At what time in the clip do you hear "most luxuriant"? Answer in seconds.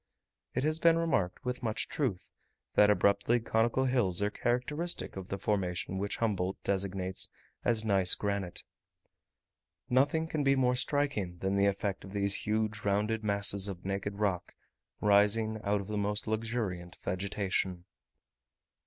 15.99-16.97